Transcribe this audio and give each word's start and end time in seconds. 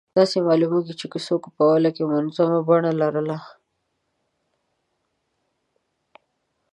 داسې 0.17 0.37
معلومېږي 0.47 0.93
چې 0.99 1.05
کیسو 1.13 1.35
په 1.55 1.61
اوله 1.71 1.89
کې 1.95 2.03
منظومه 2.11 2.59
بڼه 2.67 2.91
لرله. 3.01 3.37